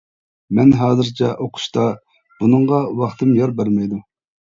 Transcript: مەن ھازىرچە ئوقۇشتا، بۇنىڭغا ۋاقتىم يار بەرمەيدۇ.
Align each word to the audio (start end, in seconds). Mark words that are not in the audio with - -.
مەن 0.59 0.69
ھازىرچە 0.77 1.27
ئوقۇشتا، 1.43 1.83
بۇنىڭغا 2.39 2.79
ۋاقتىم 3.03 3.35
يار 3.41 3.55
بەرمەيدۇ. 3.61 4.01